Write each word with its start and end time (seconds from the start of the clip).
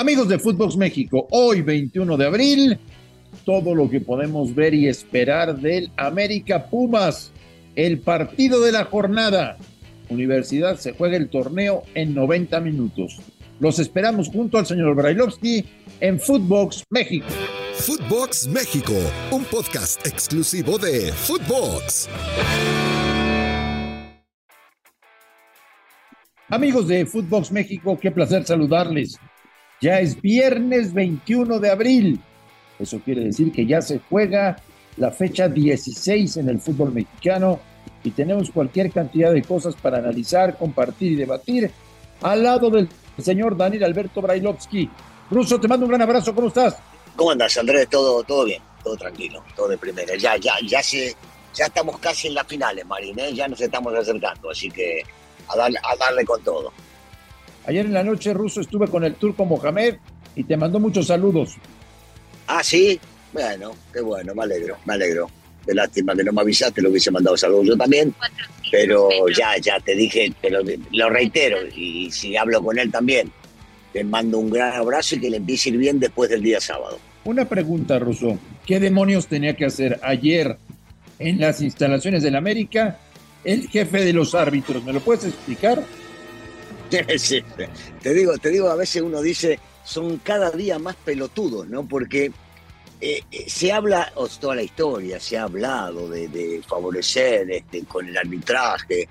Amigos 0.00 0.28
de 0.28 0.38
Footbox 0.38 0.76
México, 0.76 1.26
hoy 1.32 1.60
21 1.60 2.16
de 2.16 2.24
abril, 2.24 2.78
todo 3.44 3.74
lo 3.74 3.90
que 3.90 4.00
podemos 4.00 4.54
ver 4.54 4.72
y 4.72 4.86
esperar 4.86 5.58
del 5.58 5.90
América 5.96 6.66
Pumas, 6.66 7.32
el 7.74 7.98
partido 7.98 8.60
de 8.60 8.70
la 8.70 8.84
jornada. 8.84 9.56
Universidad 10.08 10.76
se 10.76 10.92
juega 10.92 11.16
el 11.16 11.28
torneo 11.28 11.82
en 11.96 12.14
90 12.14 12.60
minutos. 12.60 13.18
Los 13.58 13.80
esperamos 13.80 14.28
junto 14.28 14.56
al 14.56 14.66
señor 14.66 14.94
Brailovsky 14.94 15.64
en 15.98 16.20
Footbox 16.20 16.84
México. 16.90 17.26
Footbox 17.74 18.46
México, 18.46 18.94
un 19.32 19.42
podcast 19.46 20.06
exclusivo 20.06 20.78
de 20.78 21.12
Footbox. 21.12 22.08
Amigos 26.50 26.86
de 26.86 27.04
Footbox 27.04 27.50
México, 27.50 27.98
qué 28.00 28.12
placer 28.12 28.46
saludarles. 28.46 29.18
Ya 29.80 30.00
es 30.00 30.20
viernes 30.20 30.92
21 30.92 31.58
de 31.60 31.70
abril. 31.70 32.20
Eso 32.78 33.00
quiere 33.04 33.24
decir 33.24 33.52
que 33.52 33.66
ya 33.66 33.80
se 33.80 34.00
juega 34.08 34.56
la 34.96 35.10
fecha 35.10 35.48
16 35.48 36.38
en 36.38 36.48
el 36.48 36.60
fútbol 36.60 36.92
mexicano 36.92 37.60
y 38.02 38.10
tenemos 38.10 38.50
cualquier 38.50 38.90
cantidad 38.90 39.32
de 39.32 39.42
cosas 39.42 39.74
para 39.76 39.98
analizar, 39.98 40.56
compartir 40.56 41.12
y 41.12 41.16
debatir 41.16 41.70
al 42.22 42.42
lado 42.42 42.70
del 42.70 42.88
señor 43.18 43.56
Daniel 43.56 43.84
Alberto 43.84 44.20
Brailovsky. 44.20 44.90
Ruso, 45.30 45.60
te 45.60 45.68
mando 45.68 45.86
un 45.86 45.90
gran 45.90 46.02
abrazo, 46.02 46.34
¿cómo 46.34 46.48
estás? 46.48 46.76
¿Cómo 47.16 47.32
andas, 47.32 47.56
Andrés? 47.58 47.88
Todo, 47.88 48.22
todo 48.22 48.44
bien, 48.44 48.62
todo 48.82 48.96
tranquilo, 48.96 49.44
todo 49.54 49.68
de 49.68 49.78
primera. 49.78 50.16
Ya, 50.16 50.36
ya, 50.36 50.54
ya 50.64 50.82
se, 50.82 51.14
ya 51.54 51.66
estamos 51.66 51.98
casi 51.98 52.28
en 52.28 52.34
las 52.34 52.46
finales, 52.46 52.84
Marín, 52.86 53.18
¿eh? 53.18 53.34
ya 53.34 53.46
nos 53.46 53.60
estamos 53.60 53.94
acercando, 53.94 54.50
así 54.50 54.70
que 54.70 55.02
a 55.48 55.56
darle, 55.56 55.78
a 55.82 55.96
darle 55.96 56.24
con 56.24 56.42
todo. 56.42 56.72
Ayer 57.68 57.84
en 57.84 57.92
la 57.92 58.02
noche, 58.02 58.32
Ruso, 58.32 58.62
estuve 58.62 58.88
con 58.88 59.04
el 59.04 59.16
turco 59.16 59.44
Mohamed 59.44 59.96
y 60.34 60.44
te 60.44 60.56
mandó 60.56 60.80
muchos 60.80 61.08
saludos. 61.08 61.56
Ah, 62.46 62.64
sí. 62.64 62.98
Bueno, 63.30 63.72
qué 63.92 64.00
bueno, 64.00 64.34
me 64.34 64.44
alegro, 64.44 64.78
me 64.86 64.94
alegro. 64.94 65.30
De 65.66 65.74
lástima 65.74 66.16
que 66.16 66.24
no 66.24 66.32
me 66.32 66.40
avisaste, 66.40 66.80
lo 66.80 66.88
hubiese 66.88 67.10
mandado 67.10 67.36
saludos 67.36 67.66
yo 67.66 67.76
también. 67.76 68.14
Pero 68.70 69.10
ya, 69.36 69.58
ya 69.58 69.78
te 69.80 69.94
dije, 69.94 70.32
pero 70.40 70.60
lo 70.92 71.10
reitero, 71.10 71.58
y 71.76 72.10
si 72.10 72.38
hablo 72.38 72.62
con 72.62 72.78
él 72.78 72.90
también, 72.90 73.30
te 73.92 74.02
mando 74.02 74.38
un 74.38 74.48
gran 74.48 74.72
abrazo 74.72 75.16
y 75.16 75.20
que 75.20 75.28
le 75.28 75.36
empiece 75.36 75.68
a 75.68 75.72
ir 75.72 75.78
bien 75.78 76.00
después 76.00 76.30
del 76.30 76.42
día 76.42 76.62
sábado. 76.62 76.98
Una 77.24 77.46
pregunta, 77.46 77.98
Ruso. 77.98 78.38
¿Qué 78.64 78.80
demonios 78.80 79.26
tenía 79.26 79.54
que 79.54 79.66
hacer 79.66 80.00
ayer 80.02 80.56
en 81.18 81.38
las 81.38 81.60
instalaciones 81.60 82.22
del 82.22 82.36
América 82.36 82.98
el 83.44 83.68
jefe 83.68 84.06
de 84.06 84.14
los 84.14 84.34
árbitros? 84.34 84.82
¿Me 84.84 84.94
lo 84.94 85.00
puedes 85.00 85.26
explicar? 85.26 85.84
Te 88.02 88.14
digo, 88.14 88.38
te 88.38 88.48
digo, 88.50 88.70
a 88.70 88.76
veces 88.76 89.02
uno 89.02 89.20
dice, 89.20 89.58
son 89.84 90.18
cada 90.18 90.50
día 90.50 90.78
más 90.78 90.96
pelotudos, 90.96 91.68
¿no? 91.68 91.86
Porque 91.86 92.32
eh, 93.00 93.22
eh, 93.30 93.44
se 93.48 93.72
habla, 93.72 94.12
toda 94.40 94.56
la 94.56 94.62
historia, 94.62 95.20
se 95.20 95.38
ha 95.38 95.44
hablado 95.44 96.08
de, 96.08 96.62
favorecer 96.66 97.50
este, 97.50 97.84
con 97.84 98.08
el 98.08 98.16
arbitraje. 98.16 99.08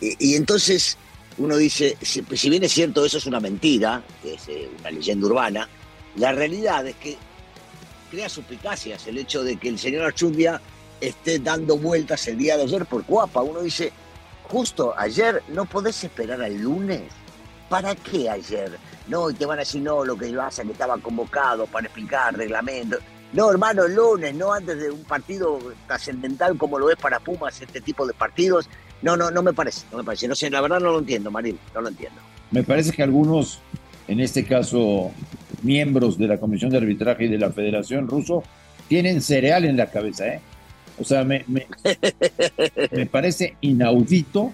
Y, 0.00 0.34
entonces 0.34 0.96
uno 1.38 1.56
dice, 1.56 1.96
si, 2.02 2.22
bien 2.50 2.64
es 2.64 2.72
cierto, 2.72 3.04
eso 3.04 3.18
es 3.18 3.26
una 3.26 3.40
mentira, 3.40 4.02
es 4.24 4.48
eh, 4.48 4.68
una 4.80 4.90
leyenda 4.90 5.26
urbana, 5.26 5.68
la 6.16 6.32
realidad 6.32 6.86
es 6.86 6.96
que 6.96 7.16
crea 8.10 8.28
suspicacias 8.28 9.06
el 9.06 9.18
hecho 9.18 9.42
de 9.42 9.56
que 9.56 9.68
el 9.68 9.78
señor 9.78 10.04
Archundia 10.04 10.60
esté 11.00 11.38
dando 11.38 11.78
vueltas 11.78 12.26
el 12.28 12.38
día 12.38 12.56
de 12.56 12.64
ayer 12.64 12.84
por 12.86 13.04
Cuapa. 13.04 13.42
Uno 13.42 13.60
dice, 13.60 13.92
justo 14.50 14.92
ayer, 14.96 15.42
¿no 15.48 15.64
podés 15.64 16.02
esperar 16.02 16.42
al 16.42 16.56
lunes? 16.60 17.02
¿Para 17.68 17.94
qué 17.94 18.28
ayer? 18.28 18.76
No, 19.06 19.30
y 19.30 19.34
te 19.34 19.46
van 19.46 19.58
a 19.58 19.60
decir, 19.60 19.80
no, 19.80 20.04
lo 20.04 20.16
que 20.16 20.28
pasa 20.32 20.64
que 20.64 20.72
estaba 20.72 20.98
convocado 20.98 21.66
para 21.66 21.86
explicar 21.86 22.36
reglamento. 22.36 22.98
No, 23.32 23.48
hermano, 23.48 23.84
el 23.84 23.94
lunes, 23.94 24.34
no 24.34 24.52
antes 24.52 24.80
de 24.80 24.90
un 24.90 25.04
partido 25.04 25.60
trascendental 25.86 26.58
como 26.58 26.80
lo 26.80 26.90
es 26.90 26.96
para 26.96 27.20
Pumas, 27.20 27.60
este 27.62 27.80
tipo 27.80 28.04
de 28.06 28.12
partidos. 28.12 28.68
No, 29.02 29.16
no, 29.16 29.30
no 29.30 29.42
me 29.42 29.52
parece, 29.52 29.86
no 29.92 29.98
me 29.98 30.04
parece. 30.04 30.26
No 30.26 30.34
sé, 30.34 30.50
la 30.50 30.60
verdad 30.60 30.80
no 30.80 30.90
lo 30.90 30.98
entiendo, 30.98 31.30
Marín, 31.30 31.56
no 31.72 31.80
lo 31.80 31.88
entiendo. 31.88 32.20
Me 32.50 32.64
parece 32.64 32.90
que 32.90 33.04
algunos, 33.04 33.60
en 34.08 34.18
este 34.18 34.44
caso, 34.44 35.12
miembros 35.62 36.18
de 36.18 36.26
la 36.26 36.38
Comisión 36.40 36.70
de 36.70 36.78
Arbitraje 36.78 37.26
y 37.26 37.28
de 37.28 37.38
la 37.38 37.52
Federación 37.52 38.08
Ruso, 38.08 38.42
tienen 38.88 39.22
cereal 39.22 39.64
en 39.64 39.76
la 39.76 39.86
cabeza, 39.90 40.26
¿eh? 40.26 40.40
O 41.00 41.04
sea, 41.04 41.24
me, 41.24 41.44
me, 41.48 43.06
parece 43.06 43.54
inaudito, 43.62 44.52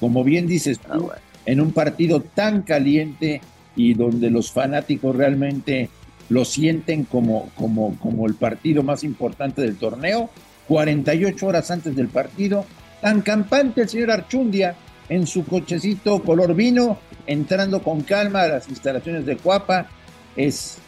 como 0.00 0.24
bien 0.24 0.46
dices 0.46 0.78
tú, 0.80 1.10
ah, 1.12 1.18
en 1.44 1.60
un 1.60 1.72
partido 1.72 2.20
tan 2.22 2.62
caliente 2.62 3.42
y 3.76 3.92
donde 3.92 4.30
los 4.30 4.50
fanáticos 4.52 5.14
realmente 5.14 5.90
lo 6.30 6.46
sienten 6.46 7.04
como, 7.04 7.50
como, 7.56 7.98
como 7.98 8.26
el 8.26 8.34
partido 8.34 8.82
más 8.82 9.04
importante 9.04 9.60
del 9.60 9.76
torneo, 9.76 10.30
48 10.68 11.46
horas 11.46 11.70
antes 11.70 11.94
del 11.94 12.08
partido, 12.08 12.64
tan 13.02 13.20
campante 13.20 13.82
el 13.82 13.88
señor 13.90 14.12
Archundia 14.12 14.74
en 15.10 15.26
su 15.26 15.44
cochecito 15.44 16.22
color 16.22 16.54
vino, 16.54 16.98
entrando 17.26 17.82
con 17.82 18.00
calma 18.00 18.42
a 18.42 18.48
las 18.48 18.68
instalaciones 18.70 19.26
de 19.26 19.36
Cuapa, 19.36 19.88
es, 20.36 20.78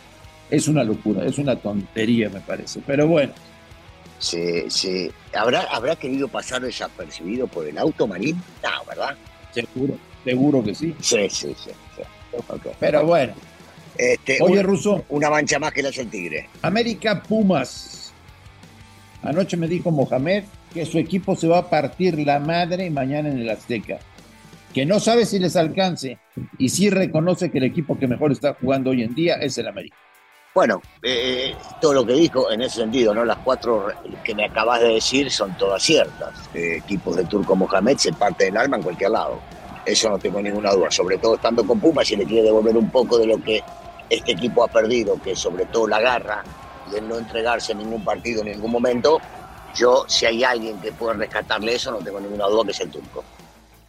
es 0.50 0.66
una 0.66 0.82
locura, 0.82 1.26
es 1.26 1.36
una 1.36 1.56
tontería 1.56 2.31
me 2.31 2.41
parece, 2.41 2.81
pero 2.86 3.06
bueno 3.06 3.34
se, 4.19 4.71
se, 4.71 5.13
¿habrá, 5.35 5.63
¿Habrá 5.63 5.97
querido 5.97 6.29
pasar 6.29 6.63
desapercibido 6.63 7.47
por 7.47 7.67
el 7.67 7.79
auto, 7.79 8.07
Marín? 8.07 8.41
No, 8.63 8.85
¿verdad? 8.87 9.17
Seguro, 9.53 9.99
seguro 10.25 10.65
que 10.65 10.75
sí. 10.75 10.95
Sí, 11.01 11.29
sí, 11.31 11.55
sí. 11.57 11.71
Pero 12.81 13.05
bueno. 13.05 13.35
Este, 13.97 14.39
Oye, 14.41 14.63
Ruso. 14.63 15.05
Una 15.09 15.31
mancha 15.31 15.59
más 15.59 15.73
que 15.73 15.83
la 15.83 15.91
el 15.91 16.09
Tigre. 16.09 16.49
América 16.63 17.23
Pumas. 17.23 18.13
Anoche 19.23 19.57
me 19.57 19.69
dijo 19.69 19.91
Mohamed 19.91 20.45
que 20.73 20.85
su 20.85 20.99
equipo 20.99 21.37
se 21.37 21.47
va 21.47 21.59
a 21.59 21.71
partir 21.71 22.19
la 22.19 22.41
madre 22.41 22.91
mañana 22.91 23.29
en 23.29 23.39
el 23.39 23.49
Azteca. 23.49 23.99
Que 24.75 24.85
no 24.85 24.99
sabe 24.99 25.25
si 25.25 25.39
les 25.39 25.55
alcance 25.55 26.19
y 26.59 26.69
sí 26.69 26.91
reconoce 26.91 27.51
que 27.51 27.59
el 27.59 27.65
equipo 27.65 27.97
que 27.97 28.09
mejor 28.09 28.33
está 28.33 28.55
jugando 28.55 28.91
hoy 28.91 29.05
en 29.05 29.15
día 29.15 29.37
es 29.37 29.57
el 29.57 29.69
América. 29.69 29.97
Bueno, 30.54 30.81
eh, 31.03 31.53
todo 31.81 31.94
lo 31.94 32.06
que 32.06 32.12
dijo 32.12 32.48
en 32.53 32.62
ese 32.62 32.76
sentido, 32.76 33.12
¿no? 33.12 33.25
Las 33.25 33.38
cuatro 33.38 33.88
que 34.22 34.37
me 34.37 34.44
acabas 34.44 34.81
de 34.82 34.94
decir 34.94 35.28
son 35.28 35.56
todas 35.59 35.82
ciertas. 35.82 36.32
Eh, 36.54 36.76
equipos 36.76 37.16
de 37.16 37.25
Turco 37.25 37.56
Mohamed 37.56 37.97
se 37.97 38.12
parte 38.12 38.44
del 38.44 38.56
alma 38.56 38.76
en 38.76 38.84
cualquier 38.84 39.10
lado. 39.10 39.41
Eso 39.84 40.09
no 40.09 40.16
tengo 40.16 40.41
ninguna 40.41 40.70
duda. 40.70 40.92
Sobre 40.92 41.19
todo 41.19 41.34
estando 41.34 41.66
con 41.66 41.81
Pumas, 41.81 42.06
si 42.06 42.15
le 42.15 42.25
quiere 42.25 42.44
devolver 42.44 42.76
un 42.76 42.88
poco 42.88 43.19
de 43.19 43.26
lo 43.26 43.42
que 43.42 43.65
este 44.09 44.31
equipo 44.31 44.62
ha 44.62 44.69
perdido, 44.69 45.20
que 45.20 45.34
sobre 45.34 45.66
todo 45.66 45.88
la 45.88 46.00
garra 46.00 46.44
y 46.92 46.98
el 46.98 47.09
no 47.09 47.19
entregarse 47.19 47.72
en 47.72 47.78
ningún 47.78 48.04
partido 48.04 48.42
en 48.42 48.53
ningún 48.53 48.71
momento, 48.71 49.19
yo, 49.75 50.04
si 50.06 50.25
hay 50.26 50.44
alguien 50.44 50.81
que 50.81 50.92
pueda 50.92 51.15
rescatarle 51.15 51.75
eso, 51.75 51.91
no 51.91 51.98
tengo 51.98 52.21
ninguna 52.21 52.47
duda 52.47 52.66
que 52.66 52.71
es 52.71 52.81
el 52.81 52.91
Turco. 52.91 53.25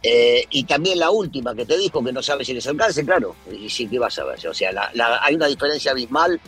Eh, 0.02 0.44
y 0.50 0.64
también 0.64 0.98
la 0.98 1.10
última 1.10 1.54
que 1.54 1.64
te 1.64 1.76
dijo, 1.78 2.02
que 2.02 2.12
no 2.12 2.22
sabe 2.22 2.44
si 2.44 2.54
les 2.54 2.66
alcance, 2.66 3.04
claro, 3.04 3.36
y 3.50 3.68
sí 3.68 3.86
que 3.86 3.98
vas 3.98 4.18
a 4.18 4.24
ver. 4.24 4.46
O 4.48 4.54
sea, 4.54 4.90
hay 5.22 5.34
una 5.34 5.46
diferencia 5.46 5.92
abismal 5.92 6.40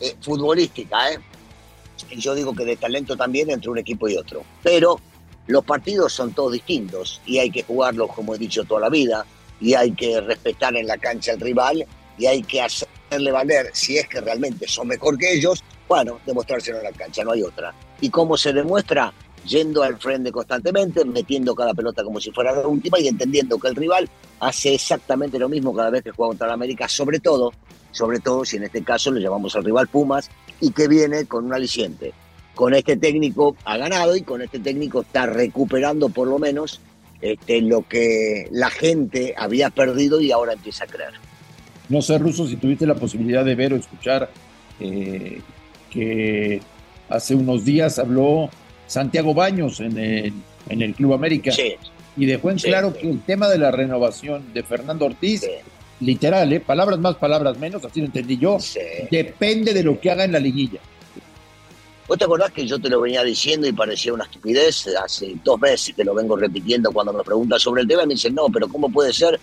eh, 0.00 0.16
futbolística, 0.20 1.12
¿eh? 1.12 1.18
Y 2.10 2.20
yo 2.20 2.34
digo 2.34 2.54
que 2.54 2.64
de 2.64 2.76
talento 2.76 3.16
también 3.16 3.50
entre 3.50 3.70
un 3.70 3.78
equipo 3.78 4.08
y 4.08 4.16
otro. 4.16 4.42
Pero 4.62 5.00
los 5.46 5.64
partidos 5.64 6.12
son 6.12 6.32
todos 6.32 6.52
distintos 6.52 7.20
y 7.24 7.38
hay 7.38 7.50
que 7.50 7.62
jugarlos, 7.62 8.12
como 8.12 8.34
he 8.34 8.38
dicho 8.38 8.64
toda 8.64 8.82
la 8.82 8.88
vida, 8.90 9.24
y 9.60 9.74
hay 9.74 9.92
que 9.92 10.20
respetar 10.20 10.76
en 10.76 10.86
la 10.86 10.98
cancha 10.98 11.32
al 11.32 11.40
rival 11.40 11.86
y 12.18 12.26
hay 12.26 12.42
que 12.42 12.60
hacerle 12.60 13.30
valer, 13.30 13.70
si 13.72 13.96
es 13.98 14.08
que 14.08 14.20
realmente 14.20 14.68
son 14.68 14.88
mejor 14.88 15.16
que 15.18 15.32
ellos, 15.32 15.62
bueno, 15.88 16.18
demostrárselo 16.26 16.78
en 16.78 16.84
la 16.84 16.92
cancha, 16.92 17.24
no 17.24 17.32
hay 17.32 17.42
otra. 17.42 17.74
¿Y 18.00 18.10
cómo 18.10 18.36
se 18.36 18.52
demuestra? 18.52 19.12
Yendo 19.46 19.82
al 19.82 19.96
frente 19.98 20.32
constantemente, 20.32 21.04
metiendo 21.04 21.54
cada 21.54 21.72
pelota 21.72 22.02
como 22.02 22.20
si 22.20 22.32
fuera 22.32 22.52
la 22.52 22.66
última 22.66 22.98
y 22.98 23.08
entendiendo 23.08 23.58
que 23.58 23.68
el 23.68 23.76
rival 23.76 24.08
hace 24.40 24.74
exactamente 24.74 25.38
lo 25.38 25.48
mismo 25.48 25.74
cada 25.74 25.90
vez 25.90 26.02
que 26.02 26.10
juega 26.10 26.30
contra 26.30 26.48
la 26.48 26.54
América, 26.54 26.88
sobre 26.88 27.20
todo 27.20 27.52
sobre 27.96 28.20
todo 28.20 28.44
si 28.44 28.58
en 28.58 28.64
este 28.64 28.82
caso 28.82 29.10
le 29.10 29.22
llamamos 29.22 29.56
al 29.56 29.64
rival 29.64 29.88
Pumas 29.88 30.30
y 30.60 30.70
que 30.70 30.86
viene 30.86 31.24
con 31.24 31.46
un 31.46 31.54
aliciente. 31.54 32.12
Con 32.54 32.74
este 32.74 32.96
técnico 32.96 33.56
ha 33.64 33.78
ganado 33.78 34.14
y 34.16 34.22
con 34.22 34.42
este 34.42 34.58
técnico 34.58 35.00
está 35.00 35.24
recuperando 35.24 36.10
por 36.10 36.28
lo 36.28 36.38
menos 36.38 36.80
este, 37.22 37.62
lo 37.62 37.88
que 37.88 38.48
la 38.50 38.68
gente 38.68 39.34
había 39.36 39.70
perdido 39.70 40.20
y 40.20 40.30
ahora 40.30 40.52
empieza 40.52 40.84
a 40.84 40.86
creer. 40.86 41.12
No 41.88 42.02
sé, 42.02 42.18
Ruso, 42.18 42.46
si 42.46 42.56
tuviste 42.56 42.86
la 42.86 42.96
posibilidad 42.96 43.44
de 43.44 43.54
ver 43.54 43.72
o 43.72 43.76
escuchar 43.76 44.30
eh, 44.78 45.40
que 45.90 46.60
hace 47.08 47.34
unos 47.34 47.64
días 47.64 47.98
habló 47.98 48.50
Santiago 48.86 49.34
Baños 49.34 49.80
en 49.80 49.98
el, 49.98 50.32
en 50.68 50.82
el 50.82 50.94
Club 50.94 51.14
América. 51.14 51.52
Y 52.16 52.24
dejó 52.24 52.50
en 52.50 52.58
claro 52.58 52.94
que 52.94 53.10
el 53.10 53.20
tema 53.20 53.48
de 53.48 53.58
la 53.58 53.70
renovación 53.70 54.52
de 54.54 54.62
Fernando 54.62 55.04
Ortiz 55.06 55.42
literal, 56.00 56.52
¿eh? 56.52 56.60
palabras 56.60 56.98
más, 56.98 57.16
palabras 57.16 57.58
menos, 57.58 57.84
así 57.84 58.00
lo 58.00 58.06
entendí 58.06 58.36
yo, 58.38 58.58
depende 59.10 59.72
de 59.72 59.82
lo 59.82 59.98
que 60.00 60.10
haga 60.10 60.24
en 60.24 60.32
la 60.32 60.38
liguilla. 60.38 60.80
¿Vos 62.06 62.18
te 62.18 62.24
acordás 62.24 62.52
que 62.52 62.66
yo 62.66 62.78
te 62.78 62.88
lo 62.88 63.00
venía 63.00 63.24
diciendo 63.24 63.66
y 63.66 63.72
parecía 63.72 64.12
una 64.12 64.24
estupidez? 64.24 64.86
Hace 65.02 65.34
dos 65.42 65.60
meses 65.60 65.94
que 65.94 66.04
lo 66.04 66.14
vengo 66.14 66.36
repitiendo 66.36 66.92
cuando 66.92 67.12
me 67.12 67.24
preguntas 67.24 67.62
sobre 67.62 67.82
el 67.82 67.88
tema 67.88 68.04
y 68.04 68.06
me 68.06 68.14
dicen, 68.14 68.34
no, 68.34 68.46
pero 68.46 68.68
¿cómo 68.68 68.88
puede 68.88 69.12
ser 69.12 69.40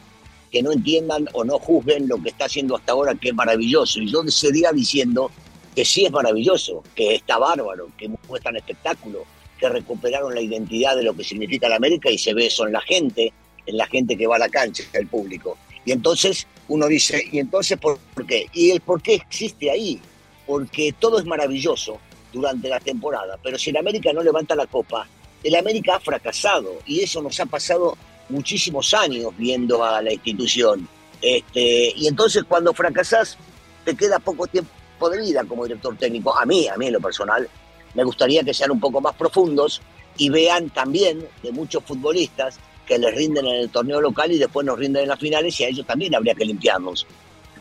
que 0.54 0.62
no 0.62 0.72
entiendan 0.72 1.28
o 1.34 1.44
no 1.44 1.58
juzguen 1.58 2.08
lo 2.08 2.22
que 2.22 2.30
está 2.30 2.46
haciendo 2.46 2.76
hasta 2.76 2.92
ahora, 2.92 3.16
que 3.16 3.30
es 3.30 3.36
maravilloso. 3.36 4.00
Y 4.00 4.12
yo 4.12 4.22
seguía 4.28 4.72
diciendo 4.72 5.32
que 5.76 5.84
sí 5.84 6.06
es 6.06 6.12
maravilloso, 6.12 6.84
que 6.94 7.16
está 7.16 7.40
bárbaro, 7.40 7.90
que 7.98 8.08
muestran 8.30 8.56
espectáculo, 8.56 9.26
que 9.64 9.70
recuperaron 9.70 10.36
la 10.36 10.42
identidad 10.42 10.98
de 10.98 11.04
lo 11.04 11.14
que 11.14 11.24
significa 11.24 11.70
la 11.70 11.78
América 11.78 12.10
y 12.12 12.18
se 12.18 12.34
ve 12.34 12.48
eso 12.48 12.68
en 12.68 12.74
la 12.74 12.82
gente, 12.82 13.32
en 13.66 13.78
la 13.78 13.88
gente 13.88 14.18
que 14.18 14.28
va 14.28 14.36
a 14.36 14.40
la 14.40 14.50
cancha, 14.50 14.84
el 14.92 15.08
público. 15.08 15.58
Y 15.86 15.94
entonces 15.94 16.46
uno 16.68 16.86
dice, 16.88 17.24
¿y 17.32 17.40
entonces 17.40 17.78
por 17.80 17.98
qué? 18.28 18.48
Y 18.52 18.72
el 18.72 18.82
por 18.82 19.02
qué 19.02 19.16
existe 19.16 19.72
ahí, 19.72 20.02
porque 20.46 20.94
todo 21.00 21.18
es 21.18 21.26
maravilloso 21.26 21.98
durante 22.34 22.68
la 22.68 22.82
temporada, 22.82 23.40
pero 23.42 23.58
si 23.58 23.70
el 23.70 23.78
América 23.78 24.12
no 24.12 24.22
levanta 24.22 24.54
la 24.54 24.66
copa, 24.66 25.08
el 25.42 25.56
América 25.56 25.96
ha 25.96 26.00
fracasado 26.02 26.80
y 26.86 27.02
eso 27.02 27.22
nos 27.22 27.40
ha 27.40 27.46
pasado 27.46 27.98
muchísimos 28.28 28.94
años 28.94 29.32
viendo 29.38 29.82
a 29.82 30.02
la 30.02 30.12
institución. 30.12 30.90
Este, 31.22 31.94
y 31.96 32.08
entonces 32.08 32.44
cuando 32.44 32.74
fracasas, 32.74 33.38
te 33.86 33.96
queda 33.96 34.20
poco 34.20 34.46
tiempo 34.46 35.10
de 35.10 35.22
vida 35.22 35.46
como 35.46 35.64
director 35.64 35.96
técnico. 35.98 36.38
A 36.38 36.46
mí, 36.46 36.68
a 36.68 36.76
mí 36.76 36.88
en 36.88 36.94
lo 36.94 37.00
personal, 37.00 37.48
me 37.94 38.04
gustaría 38.04 38.44
que 38.44 38.54
sean 38.54 38.72
un 38.72 38.80
poco 38.80 39.02
más 39.02 39.16
profundos 39.16 39.82
y 40.18 40.30
vean 40.30 40.70
también 40.70 41.26
de 41.42 41.52
muchos 41.52 41.84
futbolistas 41.84 42.60
que 42.86 42.98
les 42.98 43.16
rinden 43.16 43.46
en 43.48 43.56
el 43.56 43.70
torneo 43.70 44.02
local 44.02 44.32
y 44.32 44.38
después 44.38 44.66
nos 44.66 44.78
rinden 44.78 45.04
en 45.04 45.10
las 45.10 45.20
finales 45.20 45.60
y 45.60 45.64
a 45.64 45.70
ellos 45.70 45.86
también 45.86 46.14
habría 46.16 46.36
que 46.36 46.46
limpiarnos, 46.46 47.08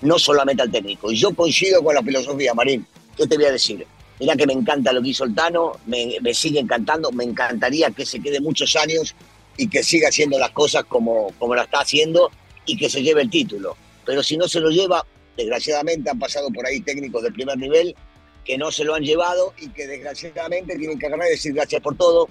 no 0.00 0.18
solamente 0.18 0.62
al 0.62 0.70
técnico. 0.70 1.10
Y 1.10 1.16
yo 1.16 1.32
coincido 1.34 1.82
con 1.82 1.94
la 1.94 2.02
filosofía, 2.02 2.54
Marín. 2.54 2.86
¿Qué 3.16 3.26
te 3.26 3.36
voy 3.36 3.46
a 3.46 3.52
decir? 3.52 3.86
Mira 4.18 4.36
que 4.36 4.46
me 4.46 4.52
encanta 4.52 4.92
lo 4.92 5.02
que 5.02 5.10
hizo 5.10 5.24
el 5.24 5.34
Tano, 5.34 5.72
me, 5.86 6.16
me 6.20 6.34
sigue 6.34 6.60
encantando, 6.60 7.10
me 7.12 7.24
encantaría 7.24 7.90
que 7.90 8.06
se 8.06 8.20
quede 8.20 8.40
muchos 8.40 8.74
años 8.76 9.14
y 9.56 9.68
que 9.68 9.82
siga 9.82 10.08
haciendo 10.08 10.38
las 10.38 10.50
cosas 10.50 10.84
como, 10.84 11.32
como 11.38 11.54
la 11.54 11.64
está 11.64 11.80
haciendo 11.80 12.30
y 12.64 12.76
que 12.76 12.88
se 12.88 13.02
lleve 13.02 13.22
el 13.22 13.30
título. 13.30 13.76
Pero 14.04 14.22
si 14.22 14.36
no 14.36 14.48
se 14.48 14.60
lo 14.60 14.70
lleva, 14.70 15.04
desgraciadamente 15.36 16.10
han 16.10 16.18
pasado 16.18 16.50
por 16.50 16.66
ahí 16.66 16.80
técnicos 16.80 17.22
de 17.22 17.32
primer 17.32 17.58
nivel 17.58 17.94
que 18.44 18.58
no 18.58 18.70
se 18.70 18.84
lo 18.84 18.94
han 18.94 19.02
llevado 19.02 19.54
y 19.60 19.68
que 19.68 19.86
desgraciadamente 19.86 20.76
tienen 20.76 20.98
que 20.98 21.06
agarrar 21.06 21.28
y 21.28 21.32
decir 21.32 21.52
gracias 21.52 21.80
por 21.80 21.96
todo, 21.96 22.28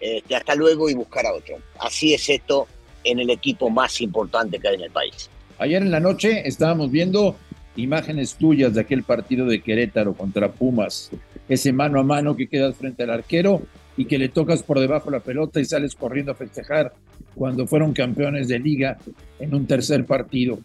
este, 0.00 0.36
hasta 0.36 0.54
luego 0.54 0.90
y 0.90 0.94
buscar 0.94 1.26
a 1.26 1.32
otro. 1.32 1.56
Así 1.78 2.14
es 2.14 2.28
esto 2.28 2.66
en 3.04 3.20
el 3.20 3.30
equipo 3.30 3.70
más 3.70 4.00
importante 4.00 4.58
que 4.58 4.68
hay 4.68 4.74
en 4.74 4.82
el 4.82 4.90
país. 4.90 5.30
Ayer 5.58 5.82
en 5.82 5.90
la 5.90 6.00
noche 6.00 6.46
estábamos 6.46 6.90
viendo 6.90 7.36
imágenes 7.76 8.34
tuyas 8.34 8.74
de 8.74 8.80
aquel 8.80 9.02
partido 9.02 9.46
de 9.46 9.62
Querétaro 9.62 10.14
contra 10.14 10.52
Pumas, 10.52 11.10
ese 11.48 11.72
mano 11.72 12.00
a 12.00 12.02
mano 12.02 12.36
que 12.36 12.48
quedas 12.48 12.76
frente 12.76 13.02
al 13.02 13.10
arquero 13.10 13.62
y 13.96 14.06
que 14.06 14.18
le 14.18 14.28
tocas 14.28 14.62
por 14.62 14.80
debajo 14.80 15.10
la 15.10 15.20
pelota 15.20 15.60
y 15.60 15.64
sales 15.64 15.94
corriendo 15.94 16.32
a 16.32 16.34
festejar 16.34 16.94
cuando 17.34 17.66
fueron 17.66 17.92
campeones 17.92 18.48
de 18.48 18.58
liga 18.58 18.98
en 19.38 19.54
un 19.54 19.66
tercer 19.66 20.04
partido. 20.04 20.58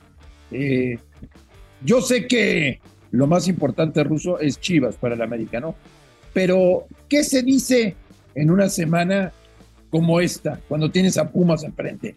Eh, 0.52 0.98
yo 1.84 2.02
sé 2.02 2.28
que 2.28 2.80
lo 3.12 3.28
más 3.28 3.48
importante 3.48 4.04
ruso 4.04 4.40
es 4.40 4.60
Chivas 4.60 4.96
para 4.96 5.16
el 5.16 5.22
americano, 5.22 5.76
pero 6.34 6.86
¿qué 7.08 7.24
se 7.24 7.42
dice 7.42 7.96
en 8.36 8.52
una 8.52 8.70
semana 8.70 9.32
como 9.90 10.20
esta, 10.20 10.60
cuando 10.68 10.92
tienes 10.92 11.18
a 11.18 11.30
Pumas 11.30 11.64
enfrente? 11.64 12.16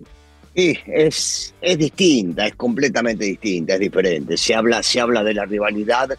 Sí, 0.55 0.79
es, 0.87 1.55
es 1.63 1.79
distinta, 1.79 2.47
es 2.47 2.55
completamente 2.57 3.25
distinta, 3.25 3.75
es 3.75 3.81
diferente. 3.81 4.37
Se 4.37 4.55
habla, 4.55 4.83
se 4.83 5.01
habla 5.01 5.25
de 5.25 5.33
la 5.33 5.47
rivalidad 5.47 6.11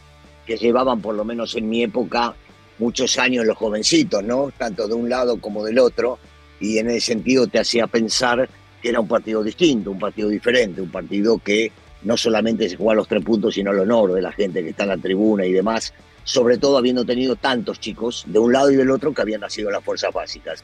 que 0.48 0.58
llevaban, 0.58 1.02
por 1.02 1.14
lo 1.16 1.24
menos 1.24 1.56
en 1.56 1.70
mi 1.70 1.84
época, 1.84 2.34
muchos 2.80 3.20
años 3.20 3.46
los 3.46 3.58
jovencitos, 3.58 4.24
¿no? 4.24 4.52
Tanto 4.58 4.88
de 4.88 4.96
un 4.96 5.08
lado 5.08 5.40
como 5.40 5.64
del 5.64 5.78
otro, 5.78 6.18
y 6.60 6.80
en 6.80 6.90
ese 6.90 7.02
sentido 7.02 7.48
te 7.48 7.60
hacía 7.60 7.86
pensar 7.86 8.50
que 8.82 8.90
era 8.90 9.00
un 9.00 9.08
partido 9.08 9.44
distinto, 9.44 9.92
un 9.92 10.00
partido 10.00 10.30
diferente, 10.30 10.82
un 10.82 10.90
partido 10.90 11.38
que 11.38 11.72
no 12.04 12.18
solamente 12.18 12.70
se 12.70 12.76
juega 12.76 12.96
los 12.96 13.08
tres 13.08 13.24
puntos, 13.24 13.56
sino 13.56 13.72
el 13.72 13.80
honor 13.80 14.14
de 14.14 14.22
la 14.22 14.32
gente 14.32 14.64
que 14.64 14.70
está 14.70 14.84
en 14.84 14.90
la 14.90 14.98
tribuna 14.98 15.46
y 15.46 15.52
demás, 15.52 15.94
sobre 16.24 16.58
todo 16.58 16.78
habiendo 16.78 17.06
tenido 17.06 17.36
tantos 17.36 17.80
chicos 17.80 18.24
de 18.28 18.40
un 18.40 18.54
lado 18.54 18.72
y 18.72 18.76
del 18.76 18.92
otro 18.92 19.14
que 19.14 19.22
habían 19.22 19.42
nacido 19.42 19.70
en 19.70 19.74
las 19.74 19.84
fuerzas 19.84 20.14
básicas. 20.14 20.64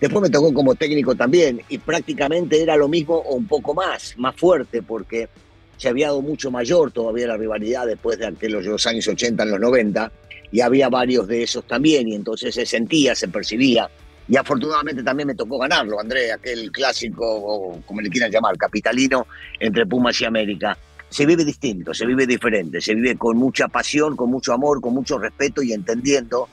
Después 0.00 0.22
me 0.22 0.30
tocó 0.30 0.52
como 0.54 0.74
técnico 0.74 1.14
también 1.14 1.60
y 1.68 1.78
prácticamente 1.78 2.62
era 2.62 2.76
lo 2.76 2.88
mismo 2.88 3.16
o 3.16 3.34
un 3.34 3.46
poco 3.46 3.74
más, 3.74 4.14
más 4.16 4.34
fuerte, 4.34 4.82
porque 4.82 5.28
se 5.76 5.88
había 5.88 6.08
dado 6.08 6.22
mucho 6.22 6.50
mayor 6.50 6.90
todavía 6.90 7.26
la 7.26 7.36
rivalidad 7.36 7.86
después 7.86 8.18
de 8.18 8.26
aquellos 8.26 8.64
los 8.64 8.86
años 8.86 9.06
80, 9.08 9.42
en 9.42 9.50
los 9.50 9.60
90, 9.60 10.10
y 10.52 10.60
había 10.60 10.88
varios 10.88 11.28
de 11.28 11.42
esos 11.42 11.66
también, 11.66 12.08
y 12.08 12.14
entonces 12.14 12.54
se 12.54 12.66
sentía, 12.66 13.14
se 13.14 13.28
percibía 13.28 13.90
y 14.30 14.36
afortunadamente 14.36 15.02
también 15.02 15.26
me 15.26 15.34
tocó 15.34 15.58
ganarlo, 15.58 15.98
André, 15.98 16.30
aquel 16.30 16.70
clásico, 16.70 17.26
o 17.26 17.80
como 17.84 18.00
le 18.00 18.08
quieran 18.08 18.30
llamar, 18.30 18.56
capitalino 18.56 19.26
entre 19.58 19.84
Pumas 19.86 20.20
y 20.20 20.24
América. 20.24 20.78
Se 21.08 21.26
vive 21.26 21.44
distinto, 21.44 21.92
se 21.92 22.06
vive 22.06 22.28
diferente, 22.28 22.80
se 22.80 22.94
vive 22.94 23.16
con 23.16 23.36
mucha 23.36 23.66
pasión, 23.66 24.14
con 24.14 24.30
mucho 24.30 24.52
amor, 24.52 24.80
con 24.80 24.94
mucho 24.94 25.18
respeto 25.18 25.64
y 25.64 25.72
entendiendo 25.72 26.48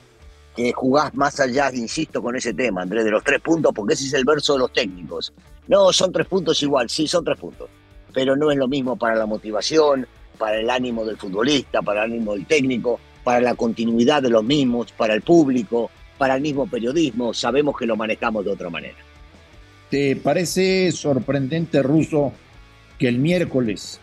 que 0.56 0.72
jugás 0.72 1.14
más 1.14 1.38
allá, 1.38 1.70
insisto 1.72 2.20
con 2.20 2.34
ese 2.34 2.52
tema, 2.52 2.82
André, 2.82 3.04
de 3.04 3.12
los 3.12 3.22
tres 3.22 3.40
puntos, 3.40 3.70
porque 3.72 3.94
ese 3.94 4.06
es 4.06 4.14
el 4.14 4.24
verso 4.24 4.54
de 4.54 4.58
los 4.58 4.72
técnicos. 4.72 5.32
No, 5.68 5.92
son 5.92 6.10
tres 6.10 6.26
puntos 6.26 6.60
igual, 6.64 6.90
sí, 6.90 7.06
son 7.06 7.24
tres 7.24 7.38
puntos, 7.38 7.70
pero 8.12 8.34
no 8.34 8.50
es 8.50 8.58
lo 8.58 8.66
mismo 8.66 8.96
para 8.96 9.14
la 9.14 9.26
motivación, 9.26 10.04
para 10.36 10.58
el 10.58 10.68
ánimo 10.68 11.04
del 11.04 11.16
futbolista, 11.16 11.80
para 11.80 12.04
el 12.04 12.10
ánimo 12.10 12.32
del 12.32 12.44
técnico, 12.44 12.98
para 13.22 13.40
la 13.40 13.54
continuidad 13.54 14.20
de 14.20 14.30
los 14.30 14.42
mismos, 14.42 14.90
para 14.90 15.14
el 15.14 15.22
público, 15.22 15.92
para 16.18 16.34
el 16.34 16.42
mismo 16.42 16.66
periodismo, 16.66 17.32
sabemos 17.32 17.76
que 17.78 17.86
lo 17.86 17.96
manejamos 17.96 18.44
de 18.44 18.50
otra 18.50 18.68
manera. 18.68 18.96
¿Te 19.90 20.16
parece 20.16 20.92
sorprendente, 20.92 21.82
Ruso, 21.82 22.32
que 22.98 23.08
el 23.08 23.18
miércoles 23.18 24.00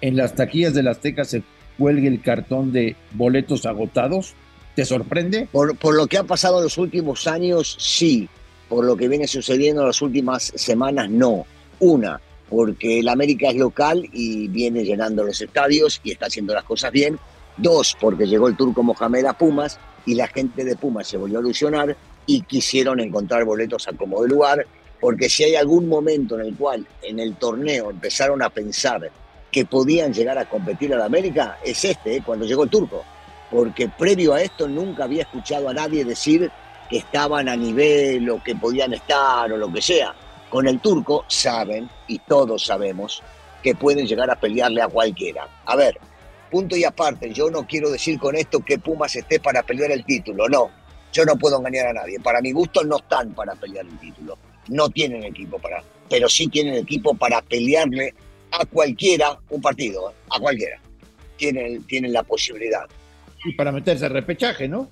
en 0.00 0.16
las 0.16 0.34
taquillas 0.34 0.74
de 0.74 0.82
la 0.82 0.92
Azteca 0.92 1.24
se 1.24 1.42
cuelgue 1.78 2.06
el 2.06 2.20
cartón 2.20 2.72
de 2.72 2.94
boletos 3.12 3.66
agotados? 3.66 4.34
¿Te 4.76 4.84
sorprende? 4.84 5.48
Por, 5.50 5.76
por 5.76 5.96
lo 5.96 6.06
que 6.06 6.18
ha 6.18 6.24
pasado 6.24 6.58
en 6.58 6.64
los 6.64 6.78
últimos 6.78 7.26
años, 7.26 7.76
sí. 7.80 8.28
Por 8.68 8.84
lo 8.84 8.96
que 8.96 9.08
viene 9.08 9.26
sucediendo 9.26 9.82
en 9.82 9.88
las 9.88 10.00
últimas 10.02 10.52
semanas, 10.54 11.10
no. 11.10 11.46
Una, 11.80 12.20
porque 12.48 13.00
el 13.00 13.08
América 13.08 13.48
es 13.48 13.56
local 13.56 14.08
y 14.12 14.46
viene 14.48 14.84
llenando 14.84 15.24
los 15.24 15.40
estadios 15.40 16.00
y 16.04 16.12
está 16.12 16.26
haciendo 16.26 16.54
las 16.54 16.64
cosas 16.64 16.92
bien. 16.92 17.18
Dos, 17.56 17.96
porque 18.00 18.26
llegó 18.26 18.48
el 18.48 18.56
turco 18.56 18.82
Mohamed 18.82 19.26
a 19.26 19.36
Pumas 19.36 19.78
y 20.06 20.14
la 20.14 20.26
gente 20.28 20.64
de 20.64 20.76
Pumas 20.76 21.06
se 21.06 21.16
volvió 21.16 21.38
a 21.38 21.42
ilusionar 21.42 21.96
y 22.26 22.42
quisieron 22.42 23.00
encontrar 23.00 23.44
boletos 23.44 23.88
a 23.88 23.92
como 23.92 24.22
de 24.22 24.28
lugar, 24.28 24.66
porque 25.00 25.28
si 25.28 25.44
hay 25.44 25.56
algún 25.56 25.88
momento 25.88 26.38
en 26.38 26.46
el 26.46 26.56
cual 26.56 26.86
en 27.02 27.18
el 27.18 27.36
torneo 27.36 27.90
empezaron 27.90 28.42
a 28.42 28.50
pensar 28.50 29.10
que 29.50 29.64
podían 29.64 30.12
llegar 30.12 30.38
a 30.38 30.48
competir 30.48 30.94
a 30.94 30.98
la 30.98 31.04
América, 31.04 31.58
es 31.64 31.84
este, 31.84 32.16
¿eh? 32.16 32.22
cuando 32.24 32.46
llegó 32.46 32.64
el 32.64 32.70
turco, 32.70 33.04
porque 33.50 33.88
previo 33.88 34.32
a 34.32 34.42
esto 34.42 34.66
nunca 34.66 35.04
había 35.04 35.22
escuchado 35.22 35.68
a 35.68 35.74
nadie 35.74 36.04
decir 36.04 36.50
que 36.88 36.98
estaban 36.98 37.48
a 37.48 37.56
nivel 37.56 38.28
o 38.30 38.42
que 38.42 38.54
podían 38.54 38.94
estar 38.94 39.52
o 39.52 39.56
lo 39.56 39.72
que 39.72 39.82
sea. 39.82 40.14
Con 40.48 40.68
el 40.68 40.80
turco 40.80 41.24
saben, 41.28 41.88
y 42.06 42.18
todos 42.20 42.66
sabemos, 42.66 43.22
que 43.62 43.74
pueden 43.74 44.06
llegar 44.06 44.30
a 44.30 44.36
pelearle 44.36 44.82
a 44.82 44.88
cualquiera. 44.88 45.46
A 45.64 45.76
ver, 45.76 45.98
punto 46.52 46.76
y 46.76 46.84
aparte, 46.84 47.32
yo 47.32 47.50
no 47.50 47.66
quiero 47.66 47.90
decir 47.90 48.18
con 48.18 48.36
esto 48.36 48.60
que 48.60 48.78
Pumas 48.78 49.16
esté 49.16 49.40
para 49.40 49.62
pelear 49.62 49.90
el 49.90 50.04
título, 50.04 50.46
no. 50.50 50.70
Yo 51.10 51.24
no 51.24 51.36
puedo 51.36 51.58
engañar 51.58 51.86
a 51.86 51.92
nadie. 51.94 52.20
Para 52.20 52.42
mi 52.42 52.52
gusto 52.52 52.84
no 52.84 52.98
están 52.98 53.32
para 53.32 53.54
pelear 53.54 53.86
el 53.86 53.98
título. 53.98 54.36
No 54.68 54.90
tienen 54.90 55.24
equipo 55.24 55.58
para, 55.58 55.82
pero 56.10 56.28
sí 56.28 56.48
tienen 56.48 56.74
equipo 56.74 57.14
para 57.14 57.40
pelearle 57.40 58.14
a 58.50 58.66
cualquiera 58.66 59.38
un 59.48 59.62
partido, 59.62 60.10
¿eh? 60.10 60.14
a 60.30 60.38
cualquiera. 60.38 60.78
Tienen, 61.38 61.82
tienen 61.84 62.12
la 62.12 62.22
posibilidad. 62.22 62.86
Y 63.44 63.54
para 63.54 63.72
meterse 63.72 64.04
al 64.04 64.12
repechaje, 64.12 64.68
¿no? 64.68 64.90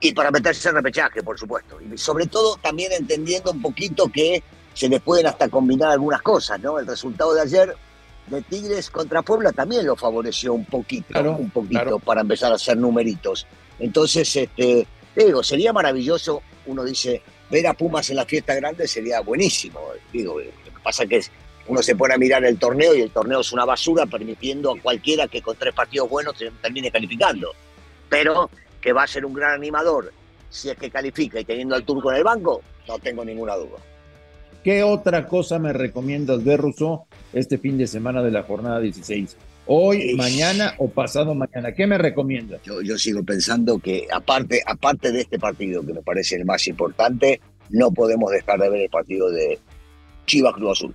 Y 0.00 0.12
para 0.12 0.30
meterse 0.30 0.68
al 0.68 0.76
repechaje, 0.76 1.22
por 1.22 1.36
supuesto. 1.36 1.80
Y 1.80 1.98
sobre 1.98 2.26
todo 2.26 2.56
también 2.62 2.92
entendiendo 2.92 3.50
un 3.50 3.60
poquito 3.60 4.06
que 4.06 4.42
se 4.72 4.88
les 4.88 5.00
pueden 5.02 5.26
hasta 5.26 5.48
combinar 5.48 5.90
algunas 5.90 6.22
cosas, 6.22 6.60
¿no? 6.60 6.78
El 6.78 6.86
resultado 6.86 7.34
de 7.34 7.42
ayer 7.42 7.76
de 8.26 8.42
Tigres 8.42 8.90
contra 8.90 9.22
Puebla 9.22 9.52
también 9.52 9.86
lo 9.86 9.96
favoreció 9.96 10.54
un 10.54 10.64
poquito, 10.64 11.20
un 11.20 11.50
poquito 11.50 11.98
para 11.98 12.20
empezar 12.20 12.52
a 12.52 12.56
hacer 12.56 12.76
numeritos. 12.76 13.46
Entonces, 13.78 14.34
este, 14.36 14.86
digo, 15.14 15.42
sería 15.42 15.72
maravilloso, 15.72 16.42
uno 16.66 16.84
dice, 16.84 17.22
ver 17.50 17.66
a 17.66 17.74
Pumas 17.74 18.08
en 18.10 18.16
la 18.16 18.24
fiesta 18.24 18.54
grande 18.54 18.86
sería 18.86 19.20
buenísimo. 19.20 19.80
Digo, 20.12 20.38
lo 20.38 20.44
que 20.44 20.80
pasa 20.82 21.02
es 21.04 21.08
que 21.08 21.20
uno 21.68 21.82
se 21.82 21.96
pone 21.96 22.14
a 22.14 22.18
mirar 22.18 22.44
el 22.44 22.58
torneo 22.58 22.94
y 22.94 23.02
el 23.02 23.10
torneo 23.10 23.40
es 23.40 23.52
una 23.52 23.64
basura, 23.64 24.06
permitiendo 24.06 24.72
a 24.72 24.80
cualquiera 24.80 25.28
que 25.28 25.42
con 25.42 25.56
tres 25.56 25.74
partidos 25.74 26.08
buenos 26.08 26.34
termine 26.60 26.90
calificando. 26.90 27.52
Pero 28.08 28.50
que 28.80 28.92
va 28.92 29.04
a 29.04 29.06
ser 29.06 29.24
un 29.24 29.32
gran 29.32 29.52
animador 29.52 30.12
si 30.50 30.68
es 30.68 30.76
que 30.76 30.90
califica 30.90 31.40
y 31.40 31.44
teniendo 31.44 31.74
al 31.74 31.84
turco 31.84 32.10
en 32.10 32.18
el 32.18 32.24
banco, 32.24 32.62
no 32.86 32.98
tengo 32.98 33.24
ninguna 33.24 33.56
duda. 33.56 33.78
¿Qué 34.62 34.82
otra 34.82 35.26
cosa 35.26 35.58
me 35.58 35.72
recomiendas 35.72 36.44
ver, 36.44 36.60
Russo, 36.60 37.06
este 37.32 37.58
fin 37.58 37.76
de 37.78 37.86
semana 37.86 38.22
de 38.22 38.30
la 38.30 38.42
jornada 38.44 38.80
16? 38.80 39.36
Hoy, 39.66 40.14
mañana 40.14 40.74
o 40.78 40.88
pasado 40.88 41.34
mañana. 41.34 41.72
¿Qué 41.72 41.86
me 41.86 41.98
recomiendas? 41.98 42.62
Yo, 42.62 42.80
yo 42.82 42.98
sigo 42.98 43.22
pensando 43.24 43.78
que 43.78 44.06
aparte, 44.12 44.60
aparte 44.66 45.12
de 45.12 45.20
este 45.20 45.38
partido, 45.38 45.84
que 45.86 45.94
me 45.94 46.02
parece 46.02 46.36
el 46.36 46.44
más 46.44 46.66
importante, 46.66 47.40
no 47.70 47.92
podemos 47.92 48.30
dejar 48.30 48.60
de 48.60 48.70
ver 48.70 48.82
el 48.82 48.90
partido 48.90 49.30
de 49.30 49.58
Chivas 50.26 50.54
Cruz 50.54 50.72
Azul. 50.72 50.94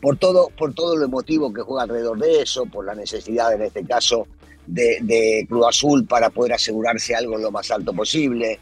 por 0.00 0.16
todo, 0.16 0.48
por 0.56 0.74
todo 0.74 0.96
lo 0.96 1.04
emotivo 1.04 1.52
que 1.52 1.62
juega 1.62 1.82
alrededor 1.84 2.18
de 2.18 2.42
eso, 2.42 2.66
por 2.66 2.84
la 2.84 2.94
necesidad 2.94 3.52
en 3.52 3.62
este 3.62 3.84
caso 3.84 4.26
de, 4.66 4.98
de 5.02 5.44
Cruz 5.48 5.66
Azul 5.68 6.06
para 6.06 6.30
poder 6.30 6.54
asegurarse 6.54 7.14
algo 7.14 7.36
lo 7.36 7.50
más 7.50 7.70
alto 7.70 7.92
posible, 7.92 8.58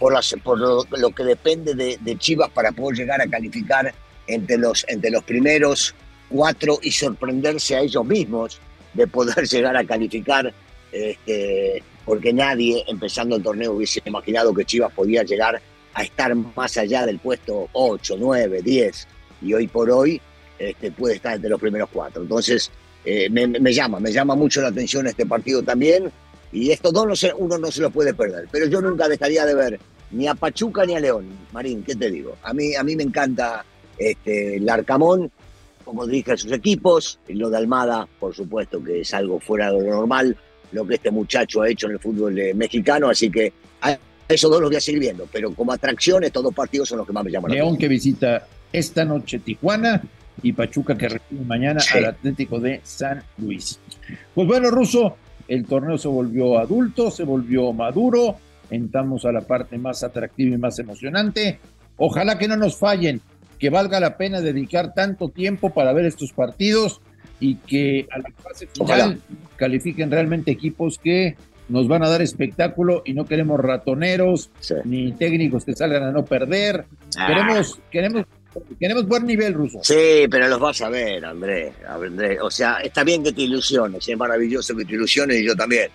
por, 0.00 0.58
lo, 0.58 1.10
que 1.10 1.22
depende 1.22 1.74
de, 1.74 2.18
Chivas 2.18 2.50
para 2.50 2.72
poder 2.72 2.98
llegar 2.98 3.20
a 3.20 3.28
calificar 3.28 3.94
entre 4.26 4.56
los, 4.56 4.84
entre 4.88 5.10
los 5.10 5.22
primeros 5.22 5.94
cuatro 6.28 6.78
y 6.82 6.90
sorprenderse 6.90 7.76
a 7.76 7.80
ellos 7.80 8.04
mismos 8.04 8.58
de 8.94 9.06
poder 9.06 9.46
llegar 9.48 9.76
a 9.76 9.84
calificar, 9.84 10.52
este, 10.90 11.82
porque 12.04 12.32
nadie 12.32 12.82
empezando 12.88 13.36
el 13.36 13.42
torneo 13.42 13.72
hubiese 13.72 14.00
imaginado 14.04 14.54
que 14.54 14.64
Chivas 14.64 14.92
podía 14.92 15.22
llegar 15.22 15.60
a 15.92 16.02
estar 16.02 16.34
más 16.34 16.76
allá 16.78 17.04
del 17.04 17.18
puesto 17.18 17.68
8, 17.72 18.16
9, 18.18 18.62
10, 18.62 19.08
y 19.42 19.54
hoy 19.54 19.68
por 19.68 19.90
hoy 19.90 20.20
este, 20.58 20.90
puede 20.92 21.16
estar 21.16 21.34
entre 21.34 21.50
los 21.50 21.60
primeros 21.60 21.88
cuatro. 21.92 22.22
Entonces, 22.22 22.70
eh, 23.04 23.28
me, 23.30 23.72
llama, 23.72 24.00
me 24.00 24.12
llama 24.12 24.34
mucho 24.34 24.60
la 24.60 24.68
atención 24.68 25.06
este 25.06 25.26
partido 25.26 25.62
también, 25.62 26.10
y 26.52 26.70
estos 26.70 26.92
dos 26.92 27.18
se, 27.18 27.32
uno 27.34 27.58
no 27.58 27.70
se 27.70 27.80
lo 27.80 27.90
puede 27.90 28.12
perder, 28.12 28.48
pero 28.50 28.66
yo 28.66 28.80
nunca 28.80 29.08
dejaría 29.08 29.46
de 29.46 29.54
ver 29.54 29.80
ni 30.12 30.26
a 30.26 30.34
Pachuca 30.34 30.84
ni 30.84 30.94
a 30.94 31.00
León, 31.00 31.26
Marín, 31.52 31.82
¿qué 31.82 31.94
te 31.94 32.10
digo? 32.10 32.36
A 32.42 32.52
mí, 32.52 32.74
a 32.74 32.82
mí 32.82 32.96
me 32.96 33.02
encanta 33.02 33.64
este, 33.98 34.56
el 34.56 34.68
Arcamón, 34.68 35.30
como 35.84 36.06
dirige 36.06 36.32
a 36.32 36.36
sus 36.36 36.52
equipos, 36.52 37.18
y 37.28 37.34
lo 37.34 37.50
de 37.50 37.58
Almada, 37.58 38.08
por 38.18 38.34
supuesto 38.34 38.82
que 38.82 39.00
es 39.00 39.14
algo 39.14 39.40
fuera 39.40 39.72
de 39.72 39.82
lo 39.82 39.90
normal, 39.90 40.36
lo 40.72 40.86
que 40.86 40.94
este 40.94 41.10
muchacho 41.10 41.62
ha 41.62 41.68
hecho 41.68 41.86
en 41.86 41.92
el 41.92 41.98
fútbol 41.98 42.38
eh, 42.38 42.54
mexicano, 42.54 43.08
así 43.08 43.30
que 43.30 43.52
a 43.82 43.98
esos 44.28 44.50
dos 44.50 44.60
los 44.60 44.70
voy 44.70 44.76
a 44.76 44.80
seguir 44.80 45.00
viendo, 45.00 45.26
pero 45.32 45.52
como 45.54 45.72
atracción 45.72 46.22
estos 46.22 46.42
dos 46.42 46.54
partidos 46.54 46.88
son 46.88 46.98
los 46.98 47.06
que 47.06 47.12
más 47.12 47.24
me 47.24 47.30
llaman. 47.30 47.50
León 47.50 47.76
que 47.76 47.88
visita 47.88 48.46
esta 48.72 49.04
noche 49.04 49.40
Tijuana 49.40 50.02
y 50.42 50.52
Pachuca 50.52 50.96
que 50.96 51.08
recibe 51.08 51.44
mañana 51.44 51.80
al 51.94 52.04
Atlético 52.04 52.60
de 52.60 52.80
San 52.84 53.22
Luis. 53.38 53.80
Pues 54.34 54.46
bueno, 54.46 54.70
Ruso, 54.70 55.16
el 55.48 55.66
torneo 55.66 55.98
se 55.98 56.08
volvió 56.08 56.58
adulto, 56.58 57.10
se 57.10 57.24
volvió 57.24 57.72
maduro, 57.72 58.36
entramos 58.70 59.24
a 59.24 59.32
la 59.32 59.42
parte 59.42 59.78
más 59.78 60.02
atractiva 60.02 60.54
y 60.54 60.58
más 60.58 60.78
emocionante. 60.78 61.58
Ojalá 61.96 62.38
que 62.38 62.48
no 62.48 62.56
nos 62.56 62.76
fallen, 62.76 63.20
que 63.58 63.70
valga 63.70 64.00
la 64.00 64.16
pena 64.16 64.40
dedicar 64.40 64.94
tanto 64.94 65.28
tiempo 65.28 65.70
para 65.70 65.92
ver 65.92 66.06
estos 66.06 66.32
partidos 66.32 67.00
y 67.40 67.56
que 67.56 68.06
a 68.10 68.18
la 68.18 68.30
fase 68.42 68.66
final 68.66 69.20
califiquen 69.56 70.10
realmente 70.10 70.50
equipos 70.50 70.98
que 70.98 71.36
nos 71.68 71.86
van 71.86 72.02
a 72.02 72.08
dar 72.08 72.20
espectáculo 72.20 73.02
y 73.04 73.14
no 73.14 73.26
queremos 73.26 73.60
ratoneros 73.60 74.50
ni 74.84 75.12
técnicos 75.12 75.64
que 75.64 75.74
salgan 75.74 76.02
a 76.02 76.12
no 76.12 76.24
perder. 76.24 76.84
Ah. 77.16 77.26
Queremos, 77.28 77.78
queremos 77.90 78.26
Queremos 78.78 79.06
buen 79.06 79.26
nivel, 79.26 79.54
Ruso. 79.54 79.78
Sí, 79.82 80.26
pero 80.28 80.48
los 80.48 80.58
vas 80.58 80.80
a 80.82 80.88
ver, 80.88 81.24
André. 81.24 81.72
André. 81.86 82.40
O 82.40 82.50
sea, 82.50 82.78
está 82.78 83.04
bien 83.04 83.22
que 83.22 83.32
te 83.32 83.42
ilusiones, 83.42 84.08
es 84.08 84.16
maravilloso 84.16 84.76
que 84.76 84.84
te 84.84 84.94
ilusiones 84.94 85.38
y 85.38 85.46
yo 85.46 85.54
también. 85.54 85.88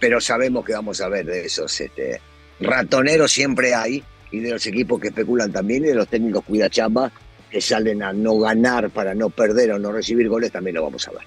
Pero 0.00 0.20
sabemos 0.20 0.64
que 0.64 0.72
vamos 0.72 1.00
a 1.00 1.08
ver 1.08 1.26
de 1.26 1.44
esos 1.44 1.80
este, 1.80 2.20
ratoneros 2.58 3.30
siempre 3.30 3.74
hay 3.74 4.02
y 4.32 4.40
de 4.40 4.50
los 4.50 4.66
equipos 4.66 5.00
que 5.00 5.08
especulan 5.08 5.52
también 5.52 5.84
y 5.84 5.88
de 5.88 5.94
los 5.94 6.08
técnicos 6.08 6.44
cuida 6.44 6.68
chamba 6.68 7.12
que 7.50 7.60
salen 7.60 8.02
a 8.02 8.12
no 8.12 8.38
ganar 8.38 8.90
para 8.90 9.14
no 9.14 9.28
perder 9.28 9.72
o 9.72 9.78
no 9.78 9.92
recibir 9.92 10.28
goles 10.28 10.52
también 10.52 10.76
lo 10.76 10.84
vamos 10.84 11.06
a 11.08 11.12
ver. 11.12 11.22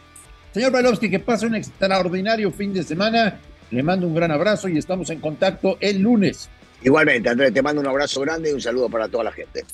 Señor 0.53 0.71
Balovsky, 0.71 1.09
que 1.09 1.19
pase 1.19 1.45
un 1.45 1.55
extraordinario 1.55 2.51
fin 2.51 2.73
de 2.73 2.83
semana. 2.83 3.39
Le 3.71 3.81
mando 3.81 4.07
un 4.07 4.13
gran 4.13 4.31
abrazo 4.31 4.69
y 4.69 4.77
estamos 4.77 5.09
en 5.09 5.19
contacto 5.19 5.77
el 5.79 5.99
lunes. 5.99 6.49
Igualmente, 6.83 7.29
Andrés, 7.29 7.53
te 7.53 7.61
mando 7.61 7.81
un 7.81 7.87
abrazo 7.87 8.21
grande 8.21 8.51
y 8.51 8.53
un 8.53 8.61
saludo 8.61 8.89
para 8.89 9.07
toda 9.07 9.25
la 9.25 9.31
gente. 9.31 9.65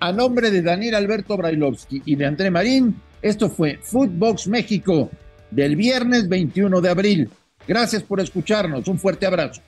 A 0.00 0.12
nombre 0.12 0.50
de 0.50 0.62
Daniel 0.62 0.94
Alberto 0.94 1.36
Brailovsky 1.36 2.02
y 2.06 2.16
de 2.16 2.26
André 2.26 2.50
Marín, 2.50 2.96
esto 3.20 3.50
fue 3.50 3.78
Footbox 3.82 4.48
México 4.48 5.10
del 5.50 5.76
viernes 5.76 6.28
21 6.28 6.80
de 6.80 6.88
abril. 6.88 7.30
Gracias 7.66 8.02
por 8.02 8.20
escucharnos. 8.20 8.86
Un 8.88 8.98
fuerte 8.98 9.26
abrazo. 9.26 9.62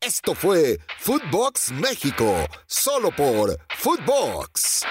Esto 0.00 0.34
fue 0.34 0.80
Footbox 0.98 1.70
México, 1.72 2.34
solo 2.66 3.10
por 3.12 3.56
Footbox. 3.76 4.82